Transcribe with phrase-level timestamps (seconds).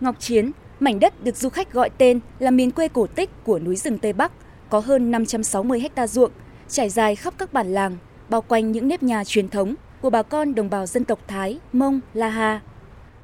[0.00, 0.50] Ngọc Chiến,
[0.80, 3.98] mảnh đất được du khách gọi tên là miền quê cổ tích của núi rừng
[3.98, 4.32] Tây Bắc,
[4.70, 6.30] có hơn 560 ha ruộng,
[6.68, 7.96] trải dài khắp các bản làng,
[8.28, 11.58] bao quanh những nếp nhà truyền thống của bà con đồng bào dân tộc Thái,
[11.72, 12.60] Mông, La Ha.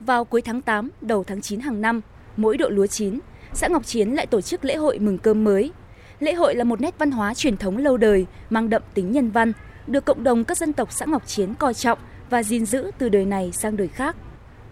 [0.00, 2.00] Vào cuối tháng 8, đầu tháng 9 hàng năm,
[2.36, 3.18] mỗi độ lúa chín,
[3.52, 5.72] xã Ngọc Chiến lại tổ chức lễ hội mừng cơm mới.
[6.18, 9.30] Lễ hội là một nét văn hóa truyền thống lâu đời, mang đậm tính nhân
[9.30, 9.52] văn,
[9.86, 11.98] được cộng đồng các dân tộc xã Ngọc Chiến coi trọng
[12.30, 14.16] và gìn giữ từ đời này sang đời khác.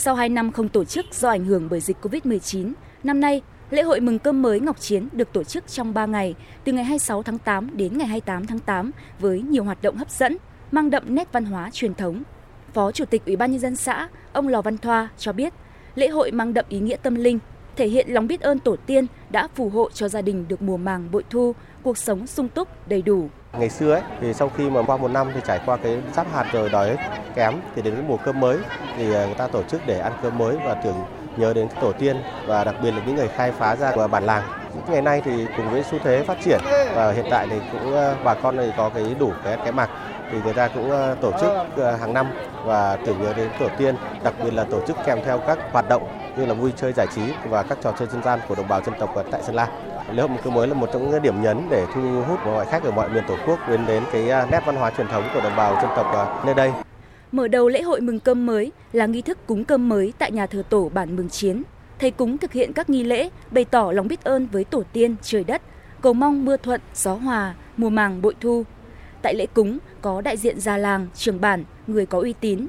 [0.00, 2.72] Sau 2 năm không tổ chức do ảnh hưởng bởi dịch Covid-19,
[3.04, 6.34] năm nay lễ hội mừng cơm mới Ngọc Chiến được tổ chức trong 3 ngày,
[6.64, 10.10] từ ngày 26 tháng 8 đến ngày 28 tháng 8 với nhiều hoạt động hấp
[10.10, 10.36] dẫn,
[10.72, 12.22] mang đậm nét văn hóa truyền thống.
[12.72, 15.52] Phó Chủ tịch Ủy ban nhân dân xã, ông Lò Văn Thoa cho biết,
[15.94, 17.38] lễ hội mang đậm ý nghĩa tâm linh,
[17.78, 20.76] thể hiện lòng biết ơn tổ tiên đã phù hộ cho gia đình được mùa
[20.76, 23.28] màng bội thu, cuộc sống sung túc, đầy đủ.
[23.58, 26.26] Ngày xưa ấy, thì sau khi mà qua một năm thì trải qua cái giáp
[26.32, 26.96] hạt rồi đói
[27.34, 28.58] kém thì đến cái mùa cơm mới
[28.96, 30.94] thì ờ, người ta tổ chức để ăn cơm mới và tưởng
[31.36, 34.24] nhớ đến tổ tiên và đặc biệt là những người khai phá ra của bản
[34.24, 34.42] làng.
[34.88, 36.60] Ngày nay thì cùng với xu thế phát triển
[36.94, 39.90] và hiện tại thì cũng ờ, bà con này có cái đủ cái cái mặc
[40.32, 42.26] thì người ta cũng ờ, tổ chức hàng năm
[42.64, 45.88] và tưởng nhớ đến tổ tiên, đặc biệt là tổ chức kèm theo các hoạt
[45.88, 48.68] động như là vui chơi giải trí và các trò chơi dân gian của đồng
[48.68, 49.68] bào dân tộc tại Sơn La.
[50.12, 52.82] Lễ hội cơm mới là một trong những điểm nhấn để thu hút mọi khách
[52.82, 55.40] ở mọi miền Tổ quốc đến đến cái à, nét văn hóa truyền thống của
[55.40, 56.72] đồng bào dân tộc à, nơi đây.
[57.32, 60.46] Mở đầu lễ hội mừng cơm mới là nghi thức cúng cơm mới tại nhà
[60.46, 61.62] thờ tổ bản Mường Chiến.
[61.98, 65.16] Thầy cúng thực hiện các nghi lễ bày tỏ lòng biết ơn với tổ tiên,
[65.22, 65.62] trời đất,
[66.00, 68.64] cầu mong mưa thuận, gió hòa, mùa màng bội thu.
[69.22, 72.66] Tại lễ cúng có đại diện già làng, trưởng bản, người có uy tín.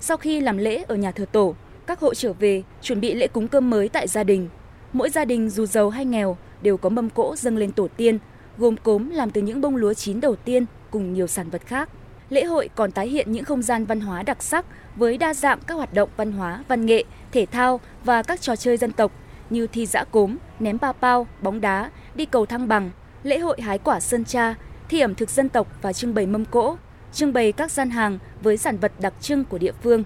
[0.00, 1.54] Sau khi làm lễ ở nhà thờ tổ,
[1.86, 4.48] các hộ trở về chuẩn bị lễ cúng cơm mới tại gia đình.
[4.92, 8.18] Mỗi gia đình dù giàu hay nghèo đều có mâm cỗ dâng lên tổ tiên,
[8.58, 11.88] gồm cốm làm từ những bông lúa chín đầu tiên cùng nhiều sản vật khác.
[12.28, 15.58] Lễ hội còn tái hiện những không gian văn hóa đặc sắc với đa dạng
[15.66, 19.12] các hoạt động văn hóa, văn nghệ, thể thao và các trò chơi dân tộc
[19.50, 22.90] như thi dã cốm, ném ba pao, bóng đá, đi cầu thăng bằng,
[23.22, 24.54] lễ hội hái quả sơn cha,
[24.88, 26.76] thi ẩm thực dân tộc và trưng bày mâm cỗ,
[27.12, 30.04] trưng bày các gian hàng với sản vật đặc trưng của địa phương.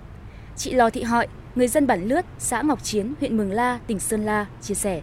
[0.57, 4.01] Chị Lò Thị Họi, người dân bản Lướt, xã Ngọc Chiến, huyện Mường La, tỉnh
[4.01, 5.01] Sơn La chia sẻ.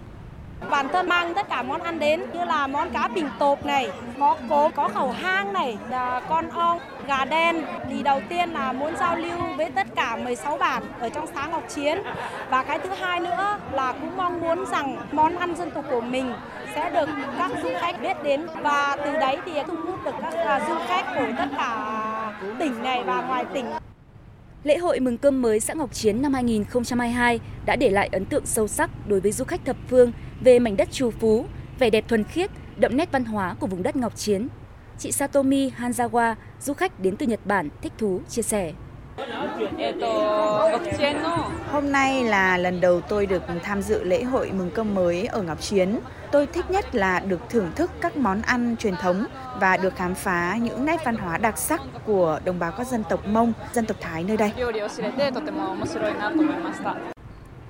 [0.70, 3.92] Bản thân mang tất cả món ăn đến như là món cá bình tộp này,
[4.20, 5.78] có cố, có khẩu hang này,
[6.30, 7.62] con ong, gà đen.
[7.90, 11.48] Thì đầu tiên là muốn giao lưu với tất cả 16 bản ở trong xã
[11.48, 11.98] Ngọc Chiến.
[12.50, 16.02] Và cái thứ hai nữa là cũng mong muốn rằng món ăn dân tộc của
[16.02, 16.34] mình
[16.76, 20.34] sẽ được các du khách biết đến và từ đấy thì thu hút được các
[20.34, 23.66] à, du khách của tất cả tỉnh này và ngoài tỉnh.
[24.64, 28.46] Lễ hội mừng cơm mới xã Ngọc Chiến năm 2022 đã để lại ấn tượng
[28.46, 31.46] sâu sắc đối với du khách thập phương về mảnh đất trù phú,
[31.80, 34.48] vẻ đẹp thuần khiết, đậm nét văn hóa của vùng đất Ngọc Chiến.
[34.98, 38.74] Chị Satomi Hanzawa, du khách đến từ Nhật Bản, thích thú chia sẻ.
[41.72, 45.42] Hôm nay là lần đầu tôi được tham dự lễ hội mừng cơm mới ở
[45.42, 46.00] Ngọc Chiến.
[46.32, 49.26] Tôi thích nhất là được thưởng thức các món ăn truyền thống
[49.60, 53.04] và được khám phá những nét văn hóa đặc sắc của đồng bào các dân
[53.10, 54.52] tộc Mông, dân tộc Thái nơi đây.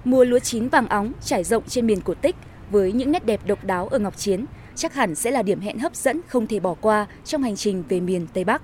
[0.04, 2.36] Mùa lúa chín vàng óng trải rộng trên miền cổ tích
[2.72, 5.80] với những nét đẹp độc đáo ở Ngọc Chiến chắc hẳn sẽ là điểm hẹn
[5.80, 8.62] hấp dẫn không thể bỏ qua trong hành trình về miền Tây Bắc.